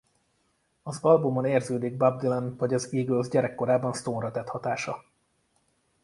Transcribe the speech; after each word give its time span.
Az 0.83 0.99
albumon 1.01 1.45
érződik 1.45 1.97
Bob 1.97 2.19
Dylan 2.19 2.55
vagy 2.57 2.73
az 2.73 2.89
Eagles 2.93 3.27
gyerekkorában 3.29 3.93
Stone-ra 3.93 4.31
tett 4.31 4.47
hatása. 4.47 5.03